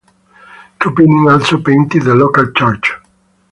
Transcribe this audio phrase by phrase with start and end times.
[0.79, 2.93] Tropinin also painted the local church.